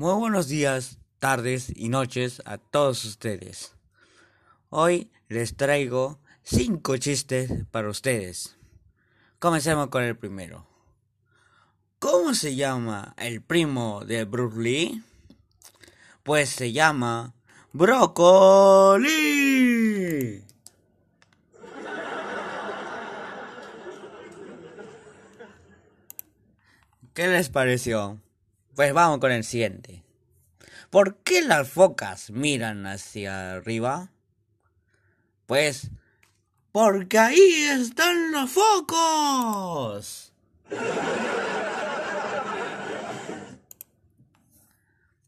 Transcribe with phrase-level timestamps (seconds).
[0.00, 3.74] Muy buenos días, tardes y noches a todos ustedes.
[4.70, 8.56] Hoy les traigo cinco chistes para ustedes.
[9.40, 10.68] Comencemos con el primero.
[11.98, 15.02] ¿Cómo se llama el primo de Bruce?
[16.22, 17.34] Pues se llama
[17.72, 19.08] Brócoli.
[27.14, 28.20] ¿Qué les pareció?
[28.78, 30.04] Pues vamos con el siguiente.
[30.88, 34.12] ¿Por qué las focas miran hacia arriba?
[35.46, 35.90] Pues
[36.70, 40.32] porque ahí están los focos.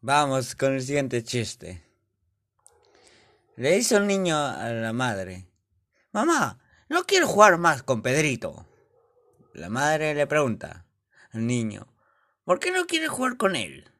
[0.00, 1.84] Vamos con el siguiente chiste.
[3.54, 5.46] Le dice un niño a la madre,
[6.10, 8.66] Mamá, no quiero jugar más con Pedrito.
[9.52, 10.84] La madre le pregunta
[11.30, 11.86] al niño,
[12.46, 13.90] ¿por qué no quiere jugar con él?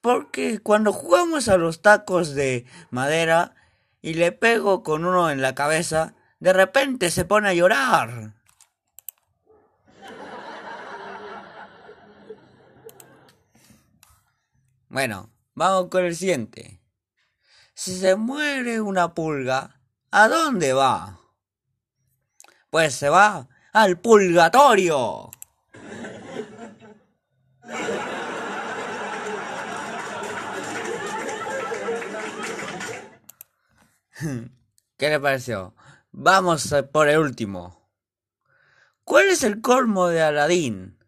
[0.00, 3.54] Porque cuando jugamos a los tacos de madera
[4.02, 8.34] y le pego con uno en la cabeza, de repente se pone a llorar.
[14.88, 16.82] Bueno, vamos con el siguiente.
[17.72, 21.18] Si se muere una pulga, ¿a dónde va?
[22.68, 25.30] Pues se va al purgatorio.
[34.96, 35.74] ¿Qué le pareció?
[36.10, 37.82] Vamos por el último.
[39.04, 40.98] ¿Cuál es el colmo de Aladín?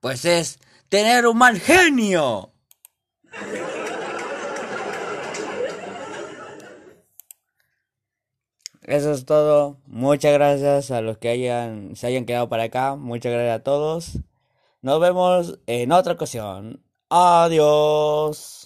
[0.00, 2.52] Pues es tener un mal genio.
[8.82, 9.78] Eso es todo.
[9.86, 12.96] Muchas gracias a los que hayan, se hayan quedado para acá.
[12.96, 14.18] Muchas gracias a todos.
[14.82, 16.82] Nos vemos en otra ocasión.
[17.08, 18.60] Adiós.